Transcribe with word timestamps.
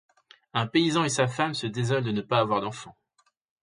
Un 0.55 0.65
paysan 0.65 1.03
et 1.03 1.09
sa 1.09 1.27
femme 1.27 1.53
se 1.53 1.67
désolent 1.67 2.01
de 2.05 2.11
ne 2.11 2.21
pas 2.21 2.39
avoir 2.39 2.59
d'enfants. 2.61 2.97